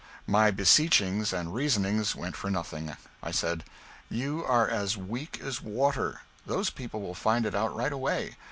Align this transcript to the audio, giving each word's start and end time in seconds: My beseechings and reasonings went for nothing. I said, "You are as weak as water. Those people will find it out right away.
My 0.25 0.49
beseechings 0.49 1.31
and 1.31 1.53
reasonings 1.53 2.15
went 2.15 2.35
for 2.35 2.49
nothing. 2.49 2.97
I 3.21 3.29
said, 3.29 3.63
"You 4.09 4.43
are 4.43 4.67
as 4.67 4.97
weak 4.97 5.39
as 5.39 5.61
water. 5.61 6.21
Those 6.43 6.71
people 6.71 7.03
will 7.03 7.13
find 7.13 7.45
it 7.45 7.53
out 7.53 7.75
right 7.75 7.93
away. 7.93 8.35